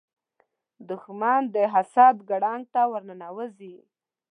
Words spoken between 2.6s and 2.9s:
ته